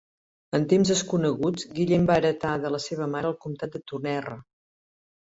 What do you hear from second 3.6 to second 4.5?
de Tonnerre.